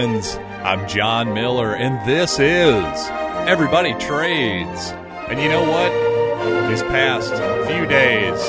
I'm 0.00 0.88
John 0.88 1.34
Miller, 1.34 1.74
and 1.74 2.08
this 2.08 2.38
is 2.38 3.08
Everybody 3.46 3.92
Trades. 3.98 4.92
And 5.28 5.38
you 5.38 5.50
know 5.50 5.60
what? 5.60 6.70
These 6.70 6.82
past 6.84 7.28
few 7.70 7.84
days, 7.84 8.40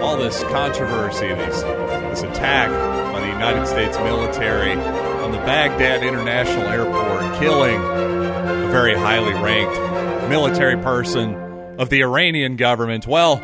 all 0.00 0.16
this 0.16 0.44
controversy, 0.44 1.26
this 1.26 2.22
attack 2.22 2.70
by 3.12 3.18
the 3.18 3.26
United 3.26 3.66
States 3.66 3.98
military 3.98 4.74
on 4.74 5.32
the 5.32 5.38
Baghdad 5.38 6.04
International 6.04 6.68
Airport, 6.68 7.40
killing 7.40 7.74
a 7.74 8.68
very 8.70 8.94
highly 8.94 9.32
ranked 9.32 10.30
military 10.30 10.76
person 10.76 11.34
of 11.76 11.90
the 11.90 12.04
Iranian 12.04 12.54
government. 12.54 13.04
Well, 13.04 13.42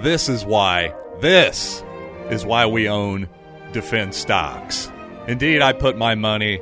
this 0.00 0.28
is 0.28 0.44
why. 0.44 0.92
This 1.20 1.84
is 2.30 2.44
why 2.44 2.66
we 2.66 2.88
own 2.88 3.28
defense 3.70 4.16
stocks. 4.16 4.90
Indeed, 5.28 5.62
I 5.62 5.72
put 5.72 5.96
my 5.96 6.16
money 6.16 6.60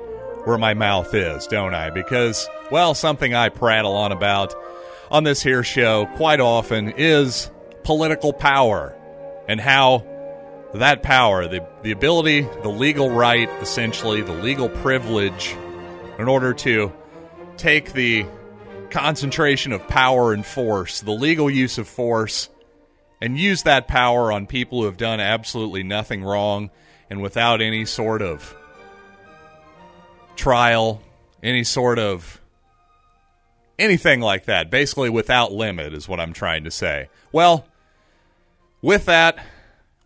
where 0.48 0.56
my 0.56 0.72
mouth 0.72 1.12
is, 1.12 1.46
don't 1.46 1.74
I? 1.74 1.90
Because, 1.90 2.48
well, 2.70 2.94
something 2.94 3.34
I 3.34 3.50
prattle 3.50 3.94
on 3.94 4.12
about 4.12 4.54
on 5.10 5.22
this 5.22 5.42
here 5.42 5.62
show 5.62 6.06
quite 6.16 6.40
often 6.40 6.94
is 6.96 7.50
political 7.84 8.32
power 8.32 8.96
and 9.46 9.60
how 9.60 10.06
that 10.72 11.02
power, 11.02 11.46
the, 11.46 11.66
the 11.82 11.90
ability, 11.90 12.40
the 12.62 12.70
legal 12.70 13.10
right, 13.10 13.48
essentially, 13.60 14.22
the 14.22 14.32
legal 14.32 14.70
privilege, 14.70 15.54
in 16.18 16.28
order 16.28 16.54
to 16.54 16.94
take 17.58 17.92
the 17.92 18.24
concentration 18.88 19.72
of 19.72 19.86
power 19.86 20.32
and 20.32 20.46
force, 20.46 21.02
the 21.02 21.12
legal 21.12 21.50
use 21.50 21.76
of 21.76 21.86
force, 21.86 22.48
and 23.20 23.38
use 23.38 23.64
that 23.64 23.86
power 23.86 24.32
on 24.32 24.46
people 24.46 24.80
who 24.80 24.86
have 24.86 24.96
done 24.96 25.20
absolutely 25.20 25.82
nothing 25.82 26.24
wrong 26.24 26.70
and 27.10 27.20
without 27.20 27.60
any 27.60 27.84
sort 27.84 28.22
of 28.22 28.56
trial, 30.38 31.02
any 31.42 31.64
sort 31.64 31.98
of 31.98 32.40
anything 33.78 34.20
like 34.20 34.46
that. 34.46 34.70
Basically, 34.70 35.10
without 35.10 35.52
limit, 35.52 35.92
is 35.92 36.08
what 36.08 36.20
I'm 36.20 36.32
trying 36.32 36.64
to 36.64 36.70
say. 36.70 37.08
Well, 37.32 37.66
with 38.80 39.04
that, 39.04 39.38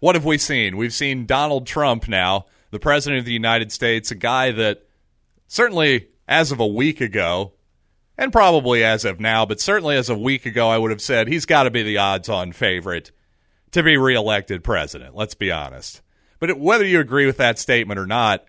what 0.01 0.17
have 0.17 0.25
we 0.25 0.39
seen? 0.39 0.77
We've 0.77 0.93
seen 0.93 1.27
Donald 1.27 1.67
Trump 1.67 2.09
now, 2.09 2.47
the 2.71 2.81
President 2.81 3.21
of 3.21 3.25
the 3.25 3.33
United 3.33 3.71
States, 3.71 4.11
a 4.11 4.17
guy 4.17 4.51
that 4.51 4.85
certainly 5.47 6.09
as 6.27 6.51
of 6.51 6.59
a 6.59 6.67
week 6.67 7.01
ago, 7.01 7.53
and 8.19 8.33
probably 8.33 8.85
as 8.85 9.05
of 9.05 9.21
now, 9.21 9.47
but 9.47 9.61
certainly 9.61 9.97
as 9.97 10.09
of 10.09 10.17
a 10.17 10.21
week 10.21 10.47
ago, 10.47 10.69
I 10.69 10.79
would 10.79 10.91
have 10.91 11.01
said 11.01 11.29
he's 11.29 11.47
got 11.47 11.65
to 11.65 11.71
be 11.71 11.83
the 11.83 11.99
odds 11.99 12.29
on 12.29 12.53
favorite 12.53 13.11
to 13.73 13.83
be 13.83 13.97
reelected 13.97 14.63
president. 14.63 15.15
Let's 15.15 15.35
be 15.35 15.51
honest. 15.51 16.03
But 16.39 16.59
whether 16.59 16.85
you 16.85 17.01
agree 17.01 17.27
with 17.27 17.39
that 17.39 17.59
statement 17.59 17.99
or 17.99 18.07
not, 18.07 18.45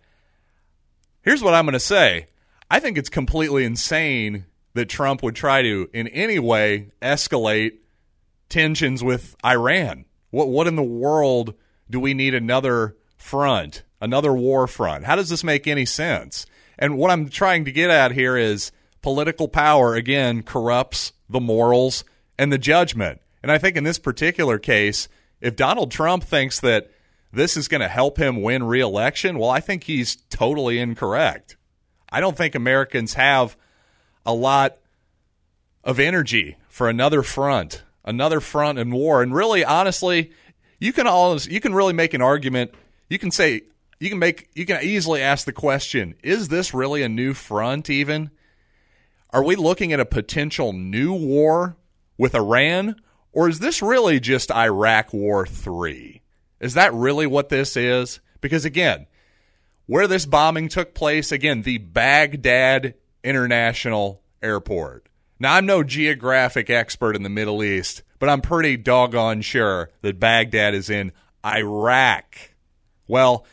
here's 1.24 1.42
what 1.42 1.54
I'm 1.54 1.66
going 1.66 1.74
to 1.74 1.80
say. 1.80 2.28
I 2.70 2.80
think 2.80 2.98
it's 2.98 3.10
completely 3.10 3.66
insane 3.66 4.46
that 4.74 4.90
Trump 4.90 5.24
would 5.24 5.36
try 5.36 5.62
to, 5.62 5.90
in 5.94 6.08
any 6.10 6.40
way, 6.40 6.92
escalate 7.02 7.80
tensions 8.50 9.04
with 9.04 9.36
Iran. 9.46 10.06
What, 10.30 10.50
what 10.50 10.68
in 10.68 10.76
the 10.76 10.84
world 10.84 11.54
do 11.90 12.00
we 12.00 12.14
need 12.14 12.34
another 12.34 12.96
front, 13.18 13.84
another 14.02 14.34
war 14.34 14.68
front? 14.68 15.06
How 15.06 15.16
does 15.16 15.30
this 15.30 15.44
make 15.44 15.68
any 15.68 15.86
sense? 15.86 16.46
And 16.78 16.98
what 16.98 17.12
I'm 17.12 17.30
trying 17.30 17.66
to 17.66 17.72
get 17.72 17.90
at 17.90 18.12
here 18.12 18.36
is 18.36 18.72
political 19.02 19.48
power, 19.48 19.96
again, 19.96 20.42
corrupts 20.44 21.14
the 21.30 21.40
morals 21.40 22.04
and 22.38 22.52
the 22.52 22.58
judgment. 22.58 23.22
And 23.44 23.52
I 23.52 23.58
think 23.58 23.76
in 23.76 23.84
this 23.84 24.00
particular 24.00 24.58
case, 24.58 25.08
if 25.42 25.56
Donald 25.56 25.92
Trump 25.92 26.24
thinks 26.24 26.60
that 26.62 26.90
this 27.32 27.58
is 27.58 27.68
going 27.68 27.82
to 27.82 27.88
help 27.88 28.18
him 28.18 28.42
win 28.42 28.64
re-election, 28.64 29.38
well, 29.38 29.50
I 29.50 29.60
think 29.60 29.84
he's 29.84 30.16
totally 30.34 30.80
incorrect. 30.80 31.58
I 32.10 32.20
don't 32.20 32.36
think 32.36 32.56
Americans 32.56 33.14
have 33.14 33.56
a 34.26 34.34
lot 34.34 34.78
of 35.84 36.00
energy 36.00 36.58
for 36.68 36.90
another 36.90 37.22
front, 37.24 37.84
another 38.04 38.40
front 38.40 38.80
in 38.80 38.92
war. 38.92 39.22
And 39.22 39.34
really, 39.34 39.64
honestly, 39.64 40.32
you 40.80 40.92
can 40.92 41.08
always 41.08 41.48
you 41.48 41.60
can 41.60 41.74
really 41.74 41.94
make 41.94 42.14
an 42.14 42.22
argument. 42.22 42.74
You 43.10 43.20
can 43.20 43.32
say 43.32 43.62
you 44.00 44.10
can 44.10 44.20
make 44.20 44.50
you 44.56 44.66
can 44.66 44.84
easily 44.84 45.22
ask 45.22 45.46
the 45.46 45.54
question: 45.54 46.16
Is 46.24 46.48
this 46.48 46.74
really 46.74 47.04
a 47.04 47.10
new 47.10 47.34
front? 47.34 47.90
Even 47.90 48.32
are 49.30 49.44
we 49.44 49.56
looking 49.56 49.94
at 49.94 50.00
a 50.00 50.06
potential 50.06 50.74
new 50.74 51.14
war 51.14 51.78
with 52.18 52.36
Iran, 52.36 52.96
or 53.32 53.50
is 53.50 53.60
this 53.60 53.82
really 53.82 54.20
just 54.20 54.52
Iraq 54.52 55.14
War 55.14 55.46
three? 55.46 56.22
Is 56.60 56.76
that 56.76 56.94
really 56.94 57.28
what 57.28 57.50
this 57.50 57.76
is? 57.76 58.20
Because 58.40 58.66
again, 58.66 59.08
where 59.86 60.08
this 60.08 60.26
bombing 60.26 60.70
took 60.70 60.94
place, 60.94 61.32
again, 61.32 61.62
the 61.62 61.78
Baghdad 61.78 62.96
International 63.24 64.22
Airport. 64.42 65.08
Now, 65.40 65.56
I'm 65.56 65.66
no 65.66 65.84
geographic 65.84 66.70
expert 66.70 67.16
in 67.16 67.24
the 67.24 67.30
Middle 67.30 67.64
East, 67.64 68.04
but 68.20 68.30
I'm 68.30 68.42
pretty 68.42 68.78
doggone 68.78 69.42
sure 69.42 69.90
that 70.02 70.20
Baghdad 70.20 70.74
is 70.74 70.90
in 70.90 71.12
Iraq. 71.46 72.38
Well, 73.08 73.46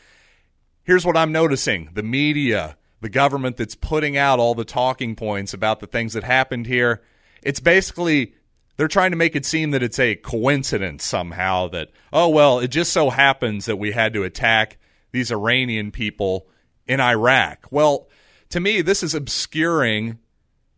here's 0.84 1.04
what 1.04 1.16
I'm 1.16 1.32
noticing 1.32 1.90
the 1.94 2.02
media, 2.02 2.76
the 3.00 3.08
government 3.08 3.56
that's 3.56 3.74
putting 3.74 4.16
out 4.16 4.38
all 4.38 4.54
the 4.54 4.64
talking 4.64 5.16
points 5.16 5.52
about 5.52 5.80
the 5.80 5.86
things 5.86 6.12
that 6.12 6.22
happened 6.22 6.66
here, 6.66 7.02
it's 7.42 7.60
basically 7.60 8.34
they're 8.76 8.88
trying 8.88 9.10
to 9.10 9.16
make 9.16 9.34
it 9.34 9.44
seem 9.44 9.72
that 9.72 9.82
it's 9.82 9.98
a 9.98 10.14
coincidence 10.14 11.04
somehow 11.04 11.68
that, 11.68 11.90
oh, 12.12 12.28
well, 12.28 12.60
it 12.60 12.68
just 12.68 12.92
so 12.92 13.10
happens 13.10 13.66
that 13.66 13.76
we 13.76 13.92
had 13.92 14.14
to 14.14 14.22
attack 14.22 14.78
these 15.12 15.30
Iranian 15.30 15.90
people 15.90 16.46
in 16.86 17.00
Iraq. 17.00 17.66
Well, 17.70 18.08
to 18.50 18.60
me, 18.60 18.82
this 18.82 19.02
is 19.02 19.14
obscuring 19.14 20.18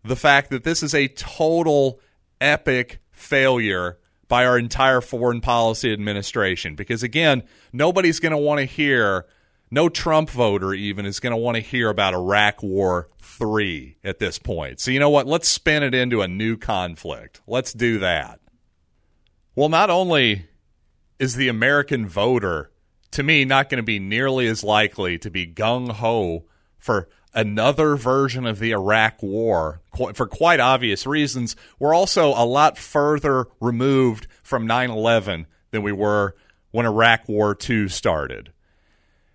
the 0.05 0.17
fact 0.17 0.51
that 0.51 0.65
this 0.65 0.83
is 0.83 0.95
a 0.95 1.09
total 1.09 2.01
epic 2.41 3.01
failure 3.11 3.99
by 4.29 4.45
our 4.45 4.59
entire 4.59 5.01
foreign 5.01 5.41
policy 5.41 5.93
administration. 5.93 6.75
Because 6.75 7.03
again, 7.03 7.43
nobody's 7.73 8.19
going 8.19 8.33
to 8.33 8.39
want 8.39 8.59
to 8.59 8.65
hear, 8.65 9.27
no 9.71 9.89
Trump 9.89 10.29
voter 10.29 10.75
even 10.75 11.07
is 11.07 11.21
going 11.21 11.31
to 11.31 11.37
want 11.37 11.55
to 11.55 11.61
hear 11.61 11.89
about 11.89 12.15
Iraq 12.15 12.63
War 12.63 13.09
three 13.21 13.97
at 14.03 14.19
this 14.19 14.39
point. 14.39 14.81
So, 14.81 14.91
you 14.91 14.99
know 14.99 15.11
what? 15.11 15.27
Let's 15.27 15.49
spin 15.49 15.83
it 15.83 15.95
into 15.95 16.21
a 16.21 16.29
new 16.29 16.57
conflict. 16.57 17.41
Let's 17.47 17.73
do 17.73 17.99
that. 18.01 18.41
Well, 19.55 19.69
not 19.69 19.89
only 19.89 20.47
is 21.19 21.37
the 21.37 21.49
American 21.49 22.09
voter, 22.09 22.72
to 23.13 23.23
me, 23.23 23.45
not 23.45 23.69
going 23.69 23.79
to 23.79 23.83
be 23.83 23.99
nearly 23.99 24.47
as 24.47 24.65
likely 24.65 25.19
to 25.19 25.31
be 25.31 25.47
gung 25.47 25.91
ho 25.91 26.45
for 26.79 27.09
another 27.35 27.97
version 27.97 28.47
of 28.47 28.59
the 28.59 28.73
Iraq 28.73 29.23
War 29.23 29.81
for 30.15 30.27
quite 30.27 30.61
obvious 30.61 31.07
reasons. 31.07 31.57
We're 31.79 31.95
also 31.95 32.29
a 32.29 32.45
lot 32.45 32.77
further 32.77 33.47
removed 33.61 34.27
from 34.43 34.67
9 34.67 34.91
11 34.91 35.47
than 35.71 35.83
we 35.83 35.93
were 35.93 36.35
when 36.71 36.87
Iraq 36.87 37.29
War 37.29 37.57
II 37.69 37.89
started. 37.89 38.53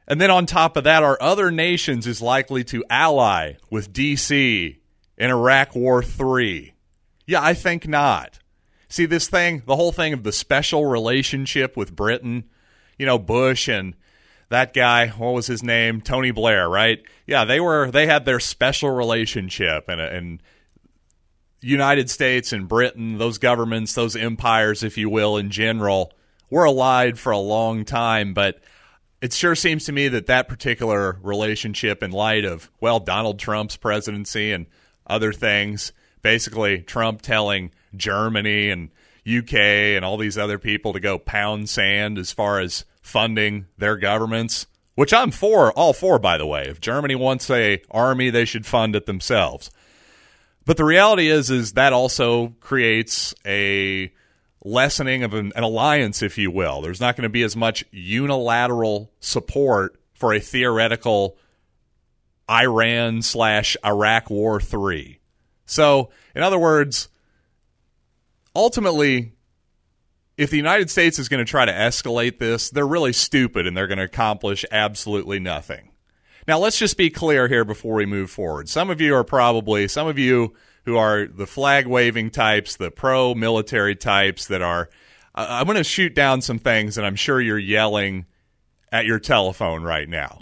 And 0.08 0.22
then 0.22 0.32
on 0.32 0.46
top 0.46 0.78
of 0.78 0.86
that, 0.86 1.04
our 1.04 1.18
other 1.22 1.52
nations 1.52 2.08
is 2.08 2.22
likely 2.22 2.64
to 2.66 2.86
ally 2.90 3.54
with 3.70 3.92
DC 3.92 4.78
in 5.18 5.30
Iraq 5.30 5.76
War 5.76 6.02
3. 6.02 6.74
Yeah, 7.26 7.44
I 7.44 7.54
think 7.54 7.88
not. 7.88 8.40
See, 8.88 9.06
this 9.06 9.28
thing, 9.28 9.64
the 9.66 9.76
whole 9.76 9.92
thing 9.92 10.14
of 10.14 10.24
the 10.24 10.32
special 10.32 10.86
relationship 10.86 11.76
with 11.76 11.96
Britain, 11.96 12.46
you 12.98 13.06
know, 13.06 13.18
Bush 13.20 13.68
and 13.68 13.96
that 14.50 14.74
guy, 14.74 15.08
what 15.10 15.34
was 15.34 15.48
his 15.48 15.64
name? 15.64 16.02
Tony 16.02 16.32
Blair, 16.32 16.70
right? 16.70 17.04
Yeah, 17.26 17.46
they 17.46 17.60
were, 17.60 17.92
they 17.92 18.06
had 18.08 18.26
their 18.26 18.40
special 18.40 18.90
relationship 18.90 19.90
and, 19.90 20.00
and, 20.00 20.42
United 21.62 22.10
States 22.10 22.54
and 22.54 22.68
Britain, 22.68 23.18
those 23.18 23.38
governments, 23.38 23.94
those 23.94 24.16
empires, 24.16 24.84
if 24.84 24.98
you 24.98 25.10
will, 25.10 25.38
in 25.38 25.50
general, 25.50 26.14
were 26.50 26.66
allied 26.66 27.18
for 27.18 27.32
a 27.32 27.38
long 27.40 27.84
time, 27.84 28.34
but 28.34 28.62
it 29.22 29.34
sure 29.34 29.56
seems 29.56 29.86
to 29.86 29.92
me 29.92 30.08
that 30.08 30.28
that 30.28 30.48
particular 30.48 31.18
relationship, 31.24 32.04
in 32.04 32.12
light 32.12 32.46
of, 32.46 32.70
well, 32.80 33.00
Donald 33.00 33.40
Trump's 33.40 33.76
presidency 33.76 34.52
and 34.52 34.68
other 35.08 35.34
things, 35.34 35.92
basically 36.22 36.82
Trump 36.82 37.22
telling 37.22 37.72
Germany 37.96 38.70
and 38.70 38.90
UK 39.28 39.54
and 39.54 40.06
all 40.06 40.18
these 40.18 40.38
other 40.38 40.58
people 40.58 40.94
to 40.94 41.00
go 41.00 41.18
pound 41.18 41.70
sand 41.70 42.18
as 42.18 42.32
far 42.32 42.60
as 42.60 42.86
funding 43.02 43.66
their 43.78 43.98
governments, 43.98 44.68
which 44.96 45.14
I'm 45.14 45.32
for, 45.32 45.72
all 45.74 45.94
for, 45.94 46.18
by 46.20 46.38
the 46.38 46.46
way. 46.46 46.68
If 46.68 46.80
Germany 46.80 47.16
wants 47.16 47.50
a 47.50 47.82
army, 47.92 48.30
they 48.30 48.46
should 48.46 48.66
fund 48.66 48.96
it 48.96 49.06
themselves. 49.06 49.70
But 50.66 50.78
the 50.78 50.86
reality 50.86 51.30
is, 51.30 51.50
is 51.50 51.74
that 51.74 51.94
also 51.94 52.56
creates 52.60 53.34
a 53.46 54.12
lessening 54.64 55.24
of 55.24 55.34
an, 55.34 55.54
an 55.56 55.64
alliance, 55.64 56.22
if 56.22 56.38
you 56.38 56.52
will. 56.52 56.82
There's 56.82 57.00
not 57.00 57.16
going 57.16 57.24
to 57.24 57.30
be 57.30 57.44
as 57.44 57.56
much 57.56 57.86
unilateral 57.92 59.12
support 59.20 60.00
for 60.14 60.34
a 60.34 60.40
theoretical 60.40 61.38
Iran 62.50 63.22
slash 63.22 63.78
Iraq 63.86 64.30
War 64.30 64.60
three. 64.60 65.20
So, 65.66 66.10
in 66.36 66.44
other 66.44 66.60
words, 66.60 67.10
ultimately, 68.58 69.34
if 70.36 70.50
the 70.50 70.58
United 70.58 70.90
States 70.90 71.20
is 71.20 71.30
going 71.30 71.46
to 71.46 71.50
try 71.50 71.66
to 71.66 71.72
escalate 71.72 72.40
this, 72.40 72.70
they're 72.70 72.88
really 72.88 73.14
stupid 73.14 73.68
and 73.68 73.78
they're 73.78 73.88
going 73.88 74.00
to 74.00 74.04
accomplish 74.04 74.66
absolutely 74.72 75.40
nothing. 75.40 75.92
Now, 76.48 76.60
let's 76.60 76.80
just 76.80 76.98
be 76.98 77.10
clear 77.10 77.48
here 77.48 77.66
before 77.66 77.96
we 77.96 78.06
move 78.06 78.32
forward. 78.32 78.68
Some 78.68 78.90
of 78.90 79.00
you 79.00 79.16
are 79.16 79.24
probably, 79.24 79.88
some 79.88 80.08
of 80.08 80.18
you 80.18 80.56
who 80.86 80.98
are 80.98 81.28
the 81.28 81.46
flag 81.46 81.86
waving 81.86 82.32
types, 82.32 82.78
the 82.78 82.90
pro 82.90 83.36
military 83.36 83.96
types 83.96 84.48
that 84.48 84.62
are, 84.62 84.90
I'm 85.36 85.66
going 85.66 85.78
to 85.78 85.84
shoot 85.84 86.16
down 86.16 86.42
some 86.42 86.58
things, 86.58 86.98
and 86.98 87.06
I'm 87.06 87.18
sure 87.18 87.40
you're 87.40 87.60
yelling 87.60 88.26
at 88.92 89.06
your 89.06 89.20
telephone 89.20 89.84
right 89.84 90.08
now. 90.08 90.40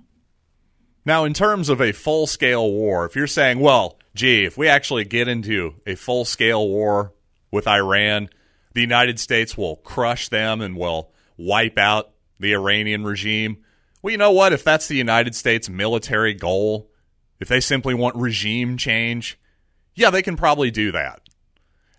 Now, 1.04 1.26
in 1.26 1.34
terms 1.34 1.70
of 1.70 1.82
a 1.82 1.92
full 1.92 2.28
scale 2.28 2.72
war, 2.72 3.06
if 3.06 3.16
you're 3.16 3.28
saying, 3.28 3.60
well, 3.60 3.98
gee, 4.14 4.46
if 4.46 4.58
we 4.58 4.68
actually 4.68 5.04
get 5.04 5.28
into 5.28 5.76
a 5.86 5.96
full 5.96 6.24
scale 6.24 6.68
war 6.68 7.15
with 7.56 7.68
Iran, 7.68 8.30
the 8.74 8.82
United 8.82 9.20
States 9.20 9.58
will 9.58 9.78
crush 9.78 10.30
them 10.30 10.62
and 10.62 10.78
will 10.78 11.12
wipe 11.38 11.78
out 11.78 12.12
the 12.40 12.54
Iranian 12.54 13.04
regime. 13.04 13.64
Well, 14.02 14.12
you 14.12 14.18
know 14.18 14.32
what? 14.32 14.54
If 14.54 14.64
that's 14.64 14.88
the 14.88 14.98
United 14.98 15.34
States 15.34 15.70
military 15.70 16.34
goal, 16.34 16.92
if 17.40 17.48
they 17.48 17.60
simply 17.60 17.96
want 17.96 18.16
regime 18.16 18.78
change, 18.78 19.40
yeah, 19.96 20.10
they 20.10 20.22
can 20.22 20.36
probably 20.36 20.70
do 20.70 20.92
that. 20.92 21.22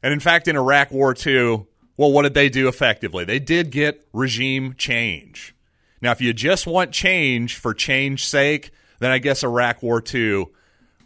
And 0.03 0.13
in 0.13 0.21
fact, 0.21 0.47
in 0.47 0.57
Iraq 0.57 0.93
War 0.93 1.15
II, 1.15 1.67
well, 1.97 2.13
what 2.13 2.23
did 2.23 2.35
they 2.35 2.49
do 2.49 2.69
effectively? 2.69 3.25
They 3.25 3.39
did 3.39 3.71
get 3.71 4.07
regime 4.13 4.75
change. 4.77 5.55
Now, 6.03 6.13
if 6.13 6.21
you 6.21 6.33
just 6.35 6.67
want 6.67 6.93
change 6.93 7.57
for 7.57 7.73
change's 7.73 8.27
sake, 8.27 8.71
then 9.01 9.11
I 9.11 9.19
guess 9.19 9.43
Iraq 9.43 9.83
War 9.83 10.03
II 10.15 10.47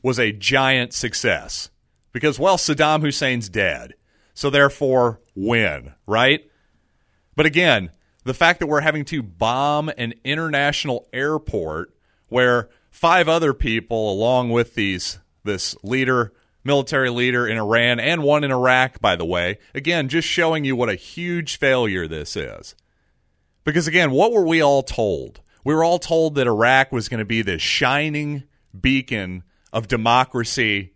was 0.02 0.19
a 0.19 0.32
giant 0.32 0.93
success. 0.93 1.70
Because, 2.12 2.41
well, 2.41 2.56
Saddam 2.56 3.02
Hussein's 3.02 3.49
dead. 3.49 3.94
So 4.34 4.50
therefore, 4.50 5.20
win, 5.34 5.94
right? 6.06 6.48
But 7.36 7.46
again, 7.46 7.90
the 8.24 8.34
fact 8.34 8.60
that 8.60 8.66
we're 8.66 8.80
having 8.80 9.04
to 9.06 9.22
bomb 9.22 9.90
an 9.96 10.14
international 10.24 11.08
airport 11.12 11.94
where 12.28 12.68
five 12.90 13.28
other 13.28 13.54
people, 13.54 14.12
along 14.12 14.50
with 14.50 14.74
these 14.74 15.18
this 15.42 15.74
leader, 15.82 16.32
military 16.64 17.10
leader 17.10 17.46
in 17.46 17.56
Iran 17.56 17.98
and 17.98 18.22
one 18.22 18.44
in 18.44 18.50
Iraq, 18.50 19.00
by 19.00 19.16
the 19.16 19.24
way, 19.24 19.58
again, 19.74 20.08
just 20.08 20.28
showing 20.28 20.64
you 20.64 20.76
what 20.76 20.90
a 20.90 20.94
huge 20.94 21.58
failure 21.58 22.06
this 22.06 22.36
is. 22.36 22.74
Because 23.64 23.86
again, 23.86 24.10
what 24.10 24.32
were 24.32 24.44
we 24.46 24.60
all 24.60 24.82
told? 24.82 25.40
We 25.64 25.74
were 25.74 25.84
all 25.84 25.98
told 25.98 26.34
that 26.34 26.46
Iraq 26.46 26.92
was 26.92 27.08
going 27.08 27.18
to 27.18 27.24
be 27.24 27.42
this 27.42 27.62
shining 27.62 28.44
beacon 28.78 29.44
of 29.72 29.88
democracy, 29.88 30.92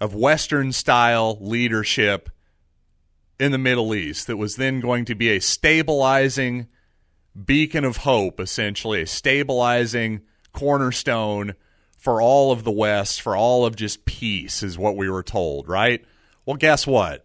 of 0.00 0.14
Western 0.14 0.72
style 0.72 1.38
leadership 1.40 2.30
in 3.40 3.52
the 3.52 3.58
Middle 3.58 3.94
East 3.94 4.26
that 4.26 4.36
was 4.36 4.56
then 4.56 4.80
going 4.80 5.06
to 5.06 5.14
be 5.14 5.30
a 5.30 5.40
stabilizing 5.40 6.68
beacon 7.42 7.86
of 7.86 7.96
hope, 7.98 8.38
essentially, 8.38 9.00
a 9.00 9.06
stabilizing 9.06 10.20
cornerstone 10.52 11.54
for 11.96 12.20
all 12.20 12.52
of 12.52 12.64
the 12.64 12.70
West, 12.70 13.22
for 13.22 13.34
all 13.34 13.64
of 13.64 13.76
just 13.76 14.04
peace, 14.04 14.62
is 14.62 14.76
what 14.76 14.94
we 14.94 15.08
were 15.08 15.22
told, 15.22 15.68
right? 15.68 16.04
Well, 16.44 16.56
guess 16.56 16.86
what? 16.86 17.24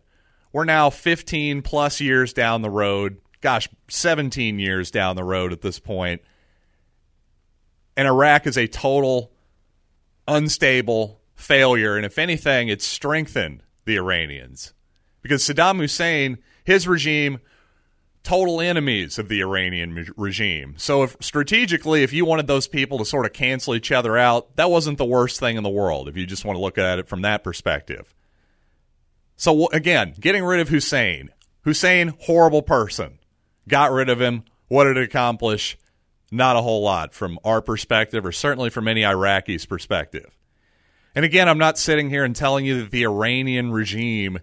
We're 0.53 0.63
now 0.63 0.89
15 0.89 1.61
plus 1.63 1.99
years 1.99 2.31
down 2.31 2.61
the 2.61 2.69
road, 2.69 3.17
gosh, 3.41 3.67
17 3.89 4.57
years 4.57 4.91
down 4.91 5.17
the 5.17 5.23
road 5.23 5.51
at 5.51 5.61
this 5.61 5.79
point, 5.79 6.21
and 7.97 8.07
Iraq 8.07 8.47
is 8.47 8.57
a 8.57 8.67
total 8.67 9.33
unstable 10.29 11.19
failure. 11.35 11.97
And 11.97 12.05
if 12.05 12.17
anything, 12.17 12.69
it's 12.69 12.85
strengthened 12.85 13.63
the 13.83 13.97
Iranians 13.97 14.73
because 15.25 15.41
Saddam 15.41 15.79
Hussein, 15.79 16.37
his 16.63 16.87
regime, 16.87 17.39
total 18.21 18.61
enemies 18.61 19.17
of 19.17 19.27
the 19.27 19.41
Iranian 19.41 20.13
regime. 20.15 20.75
So 20.77 21.01
if 21.01 21.17
strategically, 21.19 22.03
if 22.03 22.13
you 22.13 22.25
wanted 22.25 22.45
those 22.45 22.67
people 22.67 22.99
to 22.99 23.05
sort 23.05 23.25
of 23.25 23.33
cancel 23.33 23.73
each 23.73 23.91
other 23.91 24.19
out, 24.19 24.55
that 24.55 24.69
wasn't 24.69 24.99
the 24.99 25.05
worst 25.05 25.39
thing 25.39 25.57
in 25.57 25.63
the 25.63 25.69
world. 25.69 26.07
If 26.07 26.15
you 26.15 26.27
just 26.27 26.45
want 26.45 26.57
to 26.57 26.61
look 26.61 26.77
at 26.77 26.99
it 26.99 27.07
from 27.07 27.23
that 27.23 27.43
perspective. 27.43 28.13
So 29.35 29.67
again, 29.69 30.13
getting 30.19 30.43
rid 30.43 30.59
of 30.59 30.69
Hussein. 30.69 31.31
Hussein, 31.63 32.13
horrible 32.21 32.61
person. 32.61 33.17
Got 33.67 33.93
rid 33.93 34.09
of 34.09 34.21
him. 34.21 34.43
What 34.67 34.83
did 34.83 34.97
it 34.97 35.05
accomplish? 35.05 35.75
Not 36.29 36.55
a 36.55 36.61
whole 36.61 36.83
lot 36.83 37.15
from 37.15 37.39
our 37.43 37.63
perspective, 37.63 38.27
or 38.27 38.31
certainly 38.31 38.69
from 38.69 38.87
any 38.87 39.01
Iraqis' 39.01 39.67
perspective. 39.67 40.37
And 41.15 41.25
again, 41.25 41.49
I'm 41.49 41.57
not 41.57 41.79
sitting 41.79 42.11
here 42.11 42.23
and 42.23 42.35
telling 42.35 42.63
you 42.63 42.81
that 42.81 42.91
the 42.91 43.05
Iranian 43.05 43.71
regime 43.71 44.37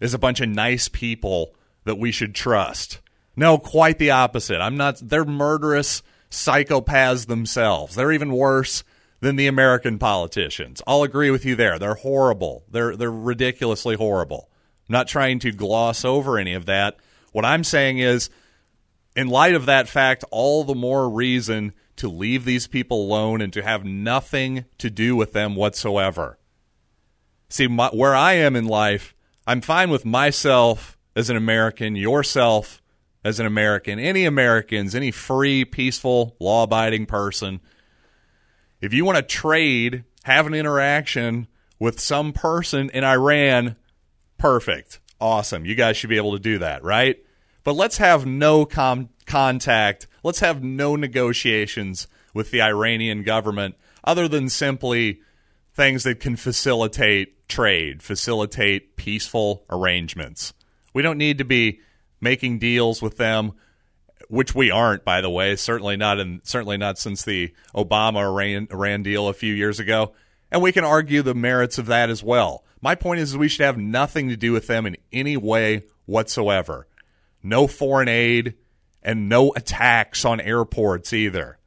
is 0.00 0.14
a 0.14 0.18
bunch 0.18 0.40
of 0.40 0.48
nice 0.48 0.88
people 0.88 1.54
that 1.84 1.98
we 1.98 2.12
should 2.12 2.34
trust. 2.34 3.00
No, 3.36 3.58
quite 3.58 3.98
the 3.98 4.10
opposite. 4.10 4.60
I'm 4.60 4.76
not 4.76 4.98
they're 5.02 5.24
murderous 5.24 6.02
psychopaths 6.30 7.26
themselves. 7.26 7.94
They're 7.94 8.12
even 8.12 8.32
worse 8.32 8.82
than 9.20 9.36
the 9.36 9.46
American 9.46 9.98
politicians. 9.98 10.82
I'll 10.86 11.02
agree 11.02 11.30
with 11.30 11.44
you 11.44 11.56
there. 11.56 11.78
They're 11.78 11.94
horrible. 11.94 12.64
They're 12.70 12.96
they're 12.96 13.10
ridiculously 13.10 13.96
horrible. 13.96 14.50
I'm 14.88 14.92
not 14.92 15.08
trying 15.08 15.38
to 15.40 15.52
gloss 15.52 16.04
over 16.04 16.38
any 16.38 16.54
of 16.54 16.66
that. 16.66 16.96
What 17.32 17.44
I'm 17.44 17.64
saying 17.64 17.98
is 17.98 18.30
in 19.14 19.28
light 19.28 19.54
of 19.54 19.66
that 19.66 19.88
fact, 19.88 20.24
all 20.30 20.64
the 20.64 20.74
more 20.74 21.08
reason 21.08 21.72
to 21.96 22.08
leave 22.08 22.44
these 22.44 22.66
people 22.66 23.02
alone 23.02 23.40
and 23.40 23.52
to 23.54 23.62
have 23.62 23.84
nothing 23.84 24.66
to 24.78 24.90
do 24.90 25.16
with 25.16 25.32
them 25.32 25.56
whatsoever. 25.56 26.38
See, 27.48 27.66
my, 27.66 27.88
where 27.88 28.14
I 28.14 28.34
am 28.34 28.54
in 28.54 28.66
life, 28.66 29.14
I'm 29.46 29.60
fine 29.60 29.90
with 29.90 30.04
myself 30.04 30.98
as 31.14 31.30
an 31.30 31.36
American, 31.36 31.94
yourself 31.94 32.82
as 33.24 33.38
an 33.38 33.46
American, 33.46 33.98
any 33.98 34.24
Americans, 34.24 34.94
any 34.94 35.10
free, 35.12 35.64
peaceful, 35.64 36.36
law 36.40 36.64
abiding 36.64 37.06
person. 37.06 37.60
If 38.80 38.92
you 38.92 39.04
want 39.04 39.16
to 39.16 39.22
trade, 39.22 40.04
have 40.24 40.46
an 40.46 40.54
interaction 40.54 41.46
with 41.78 42.00
some 42.00 42.32
person 42.32 42.90
in 42.90 43.04
Iran, 43.04 43.76
perfect. 44.36 44.98
Awesome. 45.20 45.64
You 45.64 45.74
guys 45.74 45.96
should 45.96 46.10
be 46.10 46.16
able 46.16 46.32
to 46.32 46.38
do 46.38 46.58
that, 46.58 46.82
right? 46.82 47.16
But 47.62 47.74
let's 47.74 47.98
have 47.98 48.26
no 48.26 48.66
com- 48.66 49.10
contact. 49.26 50.06
Let's 50.22 50.40
have 50.40 50.62
no 50.62 50.96
negotiations 50.96 52.08
with 52.34 52.50
the 52.50 52.62
Iranian 52.62 53.22
government 53.22 53.76
other 54.04 54.28
than 54.28 54.48
simply 54.48 55.20
things 55.76 56.04
that 56.04 56.18
can 56.20 56.36
facilitate 56.36 57.48
trade, 57.48 58.02
facilitate 58.02 58.96
peaceful 58.96 59.62
arrangements. 59.70 60.54
We 60.94 61.02
don't 61.02 61.18
need 61.18 61.38
to 61.38 61.44
be 61.44 61.80
making 62.18 62.58
deals 62.58 63.02
with 63.02 63.18
them, 63.18 63.52
which 64.28 64.54
we 64.54 64.70
aren't, 64.70 65.04
by 65.04 65.20
the 65.20 65.28
way. 65.28 65.54
Certainly 65.54 65.98
not, 65.98 66.18
and 66.18 66.40
certainly 66.44 66.78
not 66.78 66.98
since 66.98 67.22
the 67.22 67.52
Obama 67.74 68.66
Iran, 68.72 69.02
deal 69.02 69.28
a 69.28 69.34
few 69.34 69.52
years 69.52 69.78
ago. 69.78 70.14
And 70.50 70.62
we 70.62 70.72
can 70.72 70.84
argue 70.84 71.20
the 71.20 71.34
merits 71.34 71.76
of 71.76 71.86
that 71.86 72.08
as 72.08 72.22
well. 72.22 72.64
My 72.80 72.94
point 72.94 73.20
is, 73.20 73.36
we 73.36 73.48
should 73.48 73.66
have 73.66 73.76
nothing 73.76 74.30
to 74.30 74.36
do 74.36 74.52
with 74.52 74.66
them 74.66 74.86
in 74.86 74.96
any 75.12 75.36
way 75.36 75.82
whatsoever. 76.06 76.86
No 77.42 77.66
foreign 77.66 78.08
aid 78.08 78.54
and 79.02 79.28
no 79.28 79.52
attacks 79.52 80.24
on 80.24 80.40
airports 80.40 81.12
either. 81.12 81.58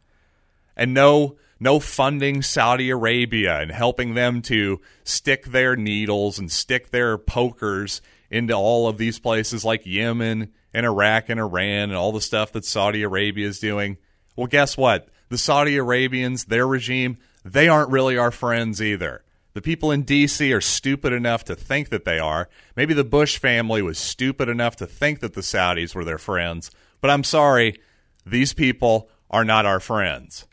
And 0.75 0.93
no 0.93 1.37
no 1.59 1.79
funding 1.79 2.41
Saudi 2.41 2.89
Arabia 2.89 3.59
and 3.59 3.71
helping 3.71 4.13
them 4.13 4.41
to 4.43 4.79
stick 5.03 5.45
their 5.45 5.75
needles 5.75 6.39
and 6.39 6.51
stick 6.51 6.89
their 6.91 7.17
pokers 7.17 8.01
into 8.29 8.53
all 8.53 8.87
of 8.87 8.97
these 8.97 9.19
places 9.19 9.65
like 9.65 9.85
Yemen 9.85 10.53
and 10.73 10.85
Iraq 10.85 11.29
and 11.29 11.39
Iran 11.39 11.89
and 11.89 11.95
all 11.95 12.11
the 12.11 12.21
stuff 12.21 12.51
that 12.53 12.65
Saudi 12.65 13.03
Arabia 13.03 13.47
is 13.47 13.59
doing. 13.59 13.97
Well, 14.35 14.47
guess 14.47 14.77
what? 14.77 15.09
The 15.29 15.37
Saudi 15.37 15.77
Arabians, 15.77 16.45
their 16.45 16.67
regime, 16.67 17.17
they 17.43 17.67
aren't 17.67 17.91
really 17.91 18.17
our 18.17 18.31
friends 18.31 18.81
either. 18.81 19.23
The 19.53 19.61
people 19.61 19.91
in 19.91 20.03
D.C. 20.03 20.53
are 20.53 20.61
stupid 20.61 21.11
enough 21.11 21.43
to 21.45 21.55
think 21.55 21.89
that 21.89 22.05
they 22.05 22.19
are. 22.19 22.49
Maybe 22.75 22.93
the 22.93 23.03
Bush 23.03 23.37
family 23.37 23.81
was 23.81 23.97
stupid 23.97 24.47
enough 24.47 24.75
to 24.77 24.87
think 24.87 25.19
that 25.19 25.33
the 25.33 25.41
Saudis 25.41 25.95
were 25.95 26.05
their 26.05 26.19
friends. 26.19 26.71
But 27.01 27.09
I'm 27.09 27.23
sorry, 27.23 27.79
these 28.25 28.53
people 28.53 29.09
are 29.29 29.43
not 29.43 29.65
our 29.65 29.79
friends. 29.79 30.45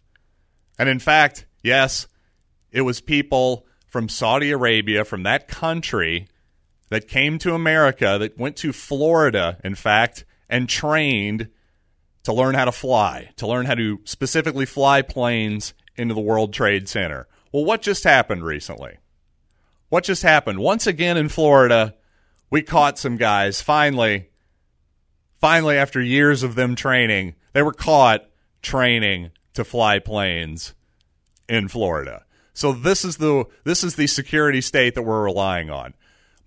And 0.79 0.89
in 0.89 0.99
fact, 0.99 1.47
yes, 1.63 2.07
it 2.71 2.83
was 2.83 3.01
people 3.01 3.67
from 3.89 4.09
Saudi 4.09 4.51
Arabia, 4.51 5.05
from 5.05 5.23
that 5.23 5.49
country, 5.49 6.29
that 6.89 7.09
came 7.09 7.39
to 7.39 7.55
America, 7.55 8.17
that 8.19 8.39
went 8.39 8.57
to 8.57 8.73
Florida, 8.73 9.59
in 9.65 9.75
fact, 9.75 10.25
and 10.49 10.69
trained 10.69 11.49
to 12.23 12.33
learn 12.33 12.55
how 12.55 12.65
to 12.65 12.73
fly, 12.73 13.31
to 13.37 13.47
learn 13.47 13.67
how 13.67 13.75
to 13.75 14.01
specifically 14.05 14.67
fly 14.67 15.03
planes 15.03 15.75
into 15.97 16.15
the 16.15 16.21
World 16.21 16.53
Trade 16.53 16.89
Center. 16.89 17.27
Well, 17.53 17.65
what 17.65 17.83
just 17.83 18.05
happened 18.05 18.45
recently? 18.45 18.99
What 19.89 20.05
just 20.05 20.23
happened? 20.23 20.59
Once 20.59 20.87
again 20.87 21.17
in 21.17 21.29
Florida, 21.29 21.95
we 22.51 22.63
caught 22.63 22.99
some 22.99 23.17
guys 23.17 23.63
finally. 23.63 24.31
Finally, 25.41 25.77
after 25.77 26.01
years 26.01 26.43
of 26.43 26.55
them 26.55 26.75
training, 26.75 27.35
they 27.53 27.63
were 27.63 27.73
caught 27.73 28.29
training 28.63 29.31
to 29.57 29.65
fly 29.65 29.99
planes 29.99 30.75
in 31.49 31.69
Florida. 31.69 32.25
So 32.55 32.73
this 32.73 33.05
is 33.05 33.19
the 33.19 33.45
this 33.65 33.85
is 33.85 33.97
the 33.97 34.07
security 34.07 34.61
state 34.61 34.95
that 34.95 35.03
we're 35.03 35.23
relying 35.23 35.69
on. 35.69 35.95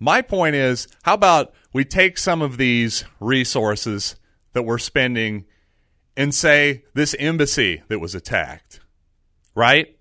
My 0.00 0.22
point 0.22 0.56
is, 0.56 0.88
how 1.02 1.14
about 1.14 1.52
we 1.72 1.84
take 1.84 2.18
some 2.18 2.42
of 2.42 2.56
these 2.56 3.04
resources 3.20 4.16
that 4.54 4.62
we're 4.62 4.78
spending 4.78 5.44
and 6.16 6.34
say 6.34 6.84
this 6.94 7.14
embassy 7.18 7.82
that 7.88 8.00
was 8.00 8.14
attacked, 8.14 8.80
right? 9.54 9.96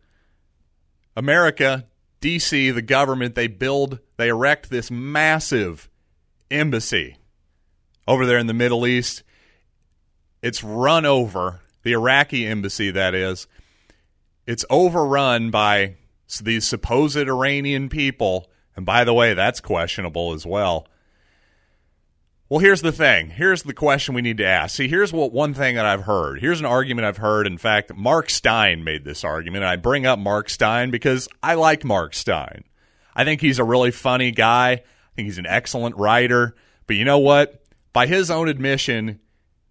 America, 1.15 1.85
DC, 2.21 2.73
the 2.73 2.81
government, 2.81 3.35
they 3.35 3.47
build, 3.47 3.99
they 4.17 4.29
erect 4.29 4.69
this 4.69 4.89
massive 4.89 5.89
embassy 6.49 7.17
over 8.07 8.25
there 8.25 8.37
in 8.37 8.47
the 8.47 8.53
Middle 8.53 8.87
East. 8.87 9.23
It's 10.41 10.63
run 10.63 11.05
over, 11.05 11.61
the 11.89 11.95
Iraqi 11.95 12.45
embassy, 12.45 12.91
that 12.91 13.15
is. 13.15 13.47
It's 14.45 14.63
overrun 14.69 15.49
by 15.49 15.95
these 16.43 16.67
supposed 16.67 17.17
Iranian 17.17 17.89
people. 17.89 18.51
And 18.75 18.85
by 18.85 19.03
the 19.03 19.13
way, 19.13 19.33
that's 19.33 19.59
questionable 19.59 20.33
as 20.33 20.45
well. 20.45 20.87
Well, 22.47 22.59
here's 22.59 22.83
the 22.83 22.91
thing. 22.91 23.31
Here's 23.31 23.63
the 23.63 23.73
question 23.73 24.13
we 24.13 24.21
need 24.21 24.37
to 24.37 24.45
ask. 24.45 24.75
See, 24.75 24.87
here's 24.87 25.11
what 25.11 25.31
one 25.31 25.55
thing 25.55 25.75
that 25.75 25.85
I've 25.85 26.03
heard. 26.03 26.41
Here's 26.41 26.59
an 26.59 26.65
argument 26.67 27.07
I've 27.07 27.17
heard. 27.17 27.47
In 27.47 27.57
fact, 27.57 27.95
Mark 27.95 28.29
Steyn 28.29 28.83
made 28.83 29.03
this 29.03 29.23
argument. 29.23 29.63
And 29.63 29.69
I 29.69 29.75
bring 29.75 30.05
up 30.05 30.19
Mark 30.19 30.49
Steyn 30.49 30.91
because 30.91 31.27
I 31.41 31.55
like 31.55 31.83
Mark 31.83 32.13
Steyn. 32.13 32.63
I 33.15 33.23
think 33.23 33.41
he's 33.41 33.59
a 33.59 33.63
really 33.63 33.91
funny 33.91 34.29
guy. 34.29 34.69
I 34.71 34.83
think 35.15 35.25
he's 35.25 35.39
an 35.39 35.47
excellent 35.47 35.97
writer. 35.97 36.55
But 36.85 36.97
you 36.97 37.05
know 37.05 37.19
what? 37.19 37.63
By 37.93 38.05
his 38.05 38.29
own 38.29 38.47
admission, 38.47 39.19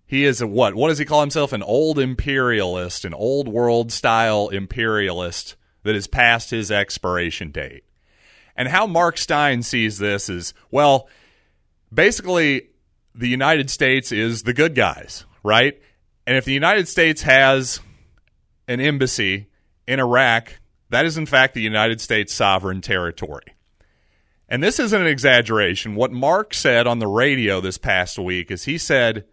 he 0.09 0.25
is 0.25 0.41
a 0.41 0.47
what? 0.47 0.75
What 0.75 0.89
does 0.89 0.97
he 0.97 1.05
call 1.05 1.21
himself? 1.21 1.53
An 1.53 1.63
old 1.63 1.99
imperialist, 1.99 3.05
an 3.05 3.13
old 3.13 3.47
world 3.47 3.93
style 3.93 4.49
imperialist 4.49 5.55
that 5.83 5.95
is 5.95 6.07
past 6.07 6.51
his 6.51 6.73
expiration 6.73 7.51
date. 7.51 7.85
And 8.57 8.69
how 8.69 8.87
Mark 8.87 9.19
Steyn 9.19 9.63
sees 9.63 9.99
this 9.99 10.31
is 10.31 10.55
well, 10.71 11.09
basically, 11.93 12.71
the 13.15 13.29
United 13.29 13.69
States 13.69 14.11
is 14.11 14.45
the 14.45 14.55
good 14.55 14.75
guys, 14.75 15.27
right? 15.43 15.79
And 16.27 16.39
if 16.39 16.47
the 16.47 16.55
United 16.55 16.89
States 16.89 17.21
has 17.23 17.81
an 18.67 18.81
embassy 18.81 19.49
in 19.87 20.01
Iraq, 20.01 20.55
that 20.89 21.05
is 21.05 21.19
in 21.19 21.27
fact 21.27 21.53
the 21.53 21.61
United 21.61 22.01
States 22.01 22.33
sovereign 22.33 22.81
territory. 22.81 23.55
And 24.49 24.63
this 24.63 24.81
isn't 24.81 25.03
an 25.03 25.07
exaggeration. 25.07 25.95
What 25.95 26.13
Mark 26.13 26.55
said 26.55 26.87
on 26.87 26.99
the 26.99 27.07
radio 27.07 27.61
this 27.61 27.77
past 27.77 28.19
week 28.19 28.51
is 28.51 28.65
he 28.65 28.79
said 28.79 29.27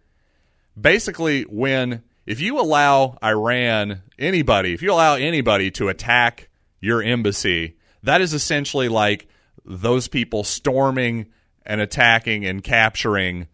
basically 0.78 1.42
when 1.42 2.02
if 2.26 2.40
you 2.40 2.60
allow 2.60 3.16
Iran 3.22 4.02
anybody, 4.18 4.74
if 4.74 4.82
you 4.82 4.92
allow 4.92 5.14
anybody 5.14 5.70
to 5.72 5.88
attack 5.88 6.48
your 6.80 7.02
embassy, 7.02 7.76
that 8.02 8.20
is 8.20 8.34
essentially 8.34 8.88
like 8.88 9.28
those 9.64 10.08
people 10.08 10.44
storming 10.44 11.26
and 11.64 11.80
attacking 11.80 12.44
and 12.44 12.62
capturing 12.62 13.48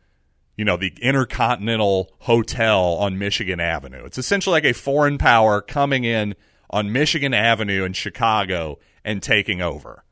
you 0.57 0.65
know 0.67 0.77
the 0.77 0.93
intercontinental 1.01 2.13
hotel 2.21 2.95
on 3.01 3.19
michigan 3.19 3.59
avenue. 3.59 4.05
It's 4.05 4.19
essentially 4.19 4.53
like 4.53 4.65
a 4.65 4.75
foreign 4.75 5.17
power 5.17 5.63
coming 5.63 6.05
in 6.05 6.35
on 6.69 6.93
michigan 6.93 7.33
avenue 7.33 7.85
in 7.85 7.95
chicago 7.95 8.79
and 9.05 9.23
taking 9.23 9.63
over. 9.63 10.05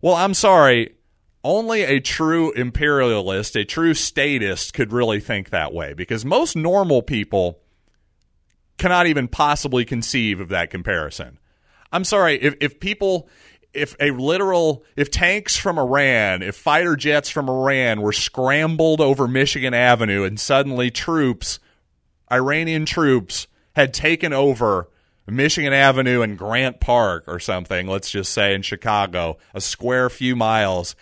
Well 0.00 0.14
i'm 0.14 0.34
sorry 0.34 0.94
only 1.44 1.82
a 1.82 2.00
true 2.00 2.52
imperialist 2.52 3.56
a 3.56 3.64
true 3.64 3.94
statist 3.94 4.74
could 4.74 4.92
really 4.92 5.20
think 5.20 5.50
that 5.50 5.72
way 5.72 5.92
because 5.94 6.24
most 6.24 6.56
normal 6.56 7.02
people 7.02 7.58
cannot 8.78 9.06
even 9.06 9.28
possibly 9.28 9.84
conceive 9.84 10.40
of 10.40 10.48
that 10.48 10.70
comparison 10.70 11.38
i'm 11.92 12.04
sorry 12.04 12.36
if, 12.42 12.54
if 12.60 12.80
people 12.80 13.28
if 13.74 13.96
a 14.00 14.10
literal 14.10 14.84
if 14.96 15.10
tanks 15.10 15.56
from 15.56 15.78
Iran, 15.78 16.42
if 16.42 16.56
fighter 16.56 16.96
jets 16.96 17.30
from 17.30 17.48
Iran 17.48 18.02
were 18.02 18.12
scrambled 18.12 19.00
over 19.00 19.26
Michigan 19.26 19.74
Avenue 19.74 20.24
and 20.24 20.38
suddenly 20.38 20.90
troops, 20.90 21.58
Iranian 22.30 22.84
troops 22.84 23.46
had 23.74 23.94
taken 23.94 24.32
over 24.32 24.88
Michigan 25.26 25.72
Avenue 25.72 26.22
and 26.22 26.36
Grant 26.36 26.80
Park 26.80 27.24
or 27.26 27.38
something, 27.38 27.86
let's 27.86 28.10
just 28.10 28.32
say 28.32 28.54
in 28.54 28.62
Chicago, 28.62 29.38
a 29.54 29.60
square 29.60 30.10
few 30.10 30.36
miles. 30.36 30.94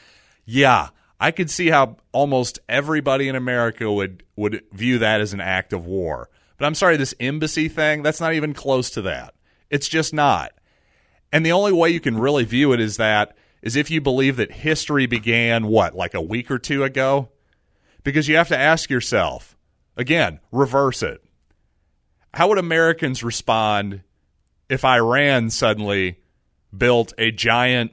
Yeah, 0.45 0.89
I 1.19 1.31
could 1.31 1.51
see 1.51 1.69
how 1.69 1.97
almost 2.13 2.59
everybody 2.69 3.29
in 3.29 3.37
America 3.37 3.91
would 3.91 4.25
would 4.37 4.63
view 4.73 4.99
that 4.99 5.21
as 5.21 5.33
an 5.33 5.41
act 5.41 5.73
of 5.73 5.87
war. 5.87 6.31
But 6.57 6.67
I'm 6.67 6.75
sorry, 6.75 6.97
this 6.97 7.15
embassy 7.21 7.69
thing, 7.69 8.03
that's 8.03 8.21
not 8.21 8.35
even 8.35 8.55
close 8.55 8.91
to 8.91 9.03
that. 9.03 9.35
It's 9.71 9.89
just 9.89 10.13
not. 10.13 10.53
And 11.33 11.45
the 11.45 11.53
only 11.53 11.73
way 11.73 11.91
you 11.91 12.01
can 12.01 12.19
really 12.19 12.45
view 12.45 12.73
it 12.73 12.81
is 12.81 12.97
that 12.97 13.37
is 13.63 13.77
if 13.77 13.91
you 13.91 14.01
believe 14.01 14.37
that 14.37 14.51
history 14.51 15.07
began 15.07 15.67
what, 15.67 15.95
like 15.95 16.15
a 16.15 16.21
week 16.21 16.51
or 16.51 16.59
two 16.59 16.83
ago? 16.83 17.29
Because 18.03 18.29
you 18.29 18.37
have 18.37 18.49
to 18.49 18.59
ask 18.59 18.89
yourself, 18.89 19.57
again, 19.97 20.41
reverse 20.51 21.03
it. 21.03 21.23
How 22.33 22.49
would 22.49 22.59
Americans 22.59 23.23
respond 23.23 24.03
if 24.69 24.85
Iran 24.85 25.51
suddenly 25.51 26.21
built 26.77 27.13
a 27.19 27.31
giant 27.31 27.93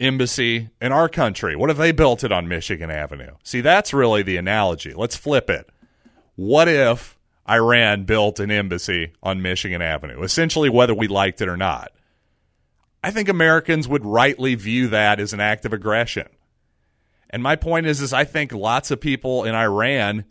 embassy 0.00 0.70
in 0.80 0.92
our 0.92 1.08
country? 1.08 1.56
What 1.56 1.70
if 1.70 1.76
they 1.76 1.92
built 1.92 2.24
it 2.24 2.32
on 2.32 2.48
Michigan 2.48 2.90
Avenue? 2.90 3.34
See, 3.42 3.60
that's 3.60 3.94
really 3.94 4.22
the 4.22 4.36
analogy. 4.36 4.92
Let's 4.92 5.16
flip 5.16 5.50
it. 5.50 5.68
What 6.34 6.68
if 6.68 7.18
Iran 7.48 8.04
built 8.04 8.40
an 8.40 8.50
embassy 8.50 9.12
on 9.22 9.42
Michigan 9.42 9.82
Avenue? 9.82 10.22
Essentially, 10.22 10.68
whether 10.68 10.94
we 10.94 11.08
liked 11.08 11.40
it 11.40 11.48
or 11.48 11.56
not. 11.56 11.92
I 13.02 13.10
think 13.10 13.28
Americans 13.28 13.88
would 13.88 14.04
rightly 14.04 14.54
view 14.54 14.88
that 14.88 15.20
as 15.20 15.32
an 15.32 15.40
act 15.40 15.64
of 15.64 15.72
aggression. 15.72 16.26
And 17.30 17.42
my 17.42 17.56
point 17.56 17.86
is 17.86 18.00
is 18.00 18.12
I 18.12 18.24
think 18.24 18.52
lots 18.52 18.90
of 18.90 19.00
people 19.00 19.44
in 19.44 19.54
Iran 19.54 20.24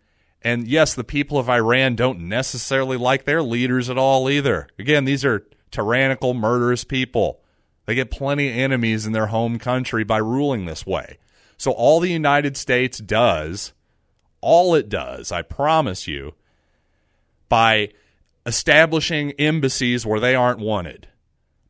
and 0.45 0.67
yes, 0.67 0.93
the 0.93 1.03
people 1.03 1.39
of 1.39 1.49
Iran 1.49 1.95
don't 1.95 2.29
necessarily 2.29 2.97
like 2.97 3.25
their 3.25 3.41
leaders 3.41 3.89
at 3.89 3.97
all 3.97 4.29
either. 4.29 4.67
Again, 4.77 5.05
these 5.05 5.25
are 5.25 5.47
tyrannical, 5.71 6.35
murderous 6.35 6.83
people. 6.83 7.41
They 7.85 7.95
get 7.95 8.11
plenty 8.11 8.49
of 8.49 8.57
enemies 8.57 9.05
in 9.05 9.13
their 9.13 9.27
home 9.27 9.59
country 9.59 10.03
by 10.03 10.17
ruling 10.17 10.65
this 10.65 10.85
way. 10.85 11.17
So 11.57 11.71
all 11.71 11.99
the 11.99 12.11
United 12.11 12.57
States 12.57 12.97
does, 12.97 13.73
all 14.41 14.75
it 14.75 14.89
does, 14.89 15.31
I 15.31 15.41
promise 15.41 16.07
you, 16.07 16.33
by 17.47 17.89
establishing 18.45 19.31
embassies 19.33 20.05
where 20.05 20.19
they 20.19 20.35
aren't 20.35 20.59
wanted, 20.59 21.07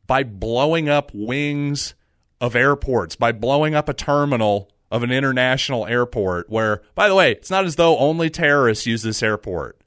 by 0.06 0.22
blowing 0.22 0.88
up 0.88 1.10
wings 1.14 1.94
of 2.40 2.56
airports, 2.56 3.16
by 3.16 3.32
blowing 3.32 3.74
up 3.74 3.88
a 3.88 3.94
terminal 3.94 4.70
of 4.90 5.02
an 5.02 5.10
international 5.10 5.86
airport 5.86 6.48
where, 6.48 6.82
by 6.94 7.08
the 7.08 7.14
way, 7.14 7.32
it's 7.32 7.50
not 7.50 7.64
as 7.64 7.76
though 7.76 7.98
only 7.98 8.30
terrorists 8.30 8.86
use 8.86 9.02
this 9.02 9.22
airport. 9.22 9.80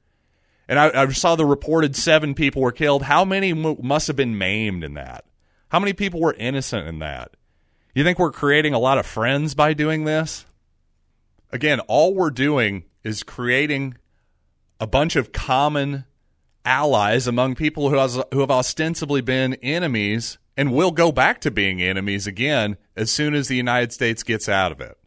And 0.68 0.78
I, 0.78 1.02
I 1.02 1.08
saw 1.08 1.36
the 1.36 1.46
reported 1.46 1.96
seven 1.96 2.34
people 2.34 2.62
were 2.62 2.72
killed. 2.72 3.02
How 3.02 3.24
many 3.24 3.52
must 3.52 4.06
have 4.06 4.16
been 4.16 4.38
maimed 4.38 4.84
in 4.84 4.94
that? 4.94 5.24
How 5.70 5.78
many 5.78 5.92
people 5.92 6.20
were 6.20 6.34
innocent 6.34 6.86
in 6.88 6.98
that? 6.98 7.32
You 7.94 8.04
think 8.04 8.18
we're 8.18 8.32
creating 8.32 8.74
a 8.74 8.78
lot 8.78 8.98
of 8.98 9.06
friends 9.06 9.54
by 9.54 9.72
doing 9.72 10.04
this? 10.04 10.44
Again, 11.52 11.80
all 11.80 12.14
we're 12.14 12.30
doing 12.30 12.84
is 13.02 13.22
creating 13.22 13.96
a 14.80 14.86
bunch 14.86 15.16
of 15.16 15.32
common 15.32 16.04
allies 16.64 17.26
among 17.26 17.54
people 17.54 17.88
who, 17.88 17.96
has, 17.96 18.20
who 18.32 18.40
have 18.40 18.50
ostensibly 18.50 19.20
been 19.20 19.54
enemies 19.54 20.38
and 20.56 20.72
will 20.72 20.90
go 20.90 21.12
back 21.12 21.40
to 21.40 21.50
being 21.50 21.80
enemies 21.80 22.26
again 22.26 22.76
as 22.96 23.10
soon 23.10 23.34
as 23.34 23.48
the 23.48 23.56
United 23.56 23.92
States 23.92 24.22
gets 24.22 24.48
out 24.48 24.72
of 24.72 24.80
it. 24.80 24.98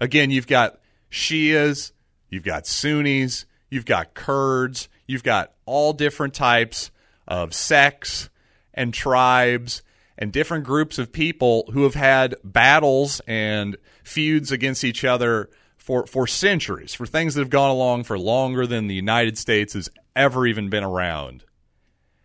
Again, 0.00 0.30
you've 0.30 0.46
got 0.46 0.80
Shias, 1.10 1.92
you've 2.28 2.44
got 2.44 2.66
Sunnis, 2.66 3.44
you've 3.68 3.84
got 3.84 4.14
Kurds, 4.14 4.88
you've 5.06 5.24
got 5.24 5.52
all 5.66 5.92
different 5.92 6.34
types 6.34 6.90
of 7.26 7.54
sects 7.54 8.30
and 8.74 8.94
tribes 8.94 9.82
and 10.18 10.32
different 10.32 10.64
groups 10.64 10.98
of 10.98 11.12
people 11.12 11.70
who 11.72 11.84
have 11.84 11.94
had 11.94 12.36
battles 12.44 13.20
and 13.26 13.76
feuds 14.04 14.52
against 14.52 14.84
each 14.84 15.04
other 15.04 15.48
for, 15.78 16.06
for 16.06 16.26
centuries, 16.26 16.92
for 16.92 17.06
things 17.06 17.34
that 17.34 17.40
have 17.40 17.50
gone 17.50 17.70
along 17.70 18.04
for 18.04 18.18
longer 18.18 18.66
than 18.66 18.86
the 18.86 18.94
United 18.94 19.38
States 19.38 19.72
has 19.72 19.88
ever 20.14 20.46
even 20.46 20.68
been 20.68 20.84
around. 20.84 21.44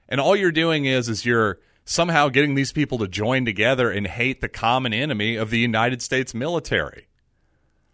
And 0.10 0.20
all 0.20 0.36
you're 0.36 0.52
doing 0.52 0.86
is 0.86 1.08
is 1.08 1.26
you're 1.26 1.60
somehow 1.86 2.30
getting 2.30 2.56
these 2.56 2.74
people 2.74 2.98
to 2.98 3.08
join 3.08 3.46
together 3.46 3.90
and 3.90 4.06
hate 4.06 4.42
the 4.42 4.50
common 4.50 4.94
enemy 4.94 5.36
of 5.36 5.50
the 5.50 5.60
United 5.60 6.02
States 6.02 6.34
military. 6.34 7.08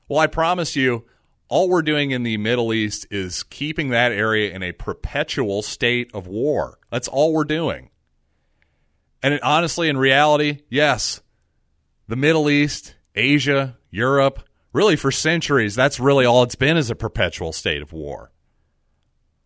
Well, 0.09 0.19
I 0.19 0.27
promise 0.27 0.75
you, 0.75 1.05
all 1.47 1.69
we're 1.69 1.81
doing 1.81 2.11
in 2.11 2.23
the 2.23 2.37
Middle 2.37 2.73
East 2.73 3.05
is 3.11 3.43
keeping 3.43 3.89
that 3.89 4.11
area 4.11 4.53
in 4.53 4.63
a 4.63 4.71
perpetual 4.71 5.61
state 5.61 6.09
of 6.13 6.25
war. 6.25 6.79
That's 6.89 7.07
all 7.07 7.33
we're 7.33 7.43
doing. 7.43 7.90
And 9.23 9.33
it, 9.35 9.43
honestly, 9.43 9.89
in 9.89 9.97
reality, 9.97 10.61
yes, 10.69 11.21
the 12.07 12.15
Middle 12.15 12.49
East, 12.49 12.95
Asia, 13.15 13.77
Europe, 13.89 14.43
really 14.73 14.95
for 14.95 15.11
centuries, 15.11 15.75
that's 15.75 15.99
really 15.99 16.25
all 16.25 16.43
it's 16.43 16.55
been 16.55 16.77
is 16.77 16.89
a 16.89 16.95
perpetual 16.95 17.53
state 17.53 17.81
of 17.81 17.93
war 17.93 18.31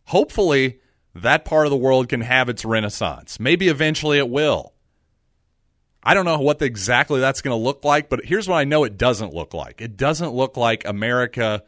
hopefully 0.06 0.80
that 1.14 1.46
part 1.46 1.66
of 1.66 1.72
the 1.72 1.78
world 1.78 2.10
can 2.10 2.22
have 2.22 2.50
its 2.50 2.66
renaissance. 2.66 3.40
Maybe 3.40 3.68
eventually 3.68 4.18
it 4.18 4.30
will. 4.30 4.74
I 6.04 6.14
don't 6.14 6.26
know 6.26 6.40
what 6.40 6.62
exactly 6.62 7.20
that's 7.20 7.42
going 7.42 7.58
to 7.58 7.64
look 7.64 7.84
like, 7.84 8.10
but 8.10 8.26
here's 8.26 8.48
what 8.48 8.58
I 8.58 8.64
know 8.64 8.84
it 8.84 8.98
doesn't 8.98 9.34
look 9.34 9.54
like. 9.54 9.82
It 9.82 9.98
doesn't 9.98 10.34
look 10.34 10.56
like 10.56 10.86
America 10.86 11.64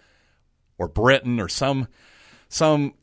or 0.78 0.88
Britain 0.88 1.40
or 1.40 1.48
some 1.48 1.88
some 2.50 2.94